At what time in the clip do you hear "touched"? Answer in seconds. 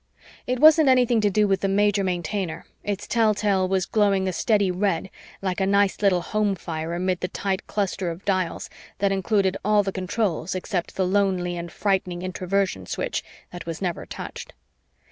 14.07-14.53